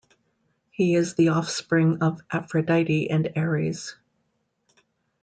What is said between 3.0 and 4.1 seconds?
and Ares.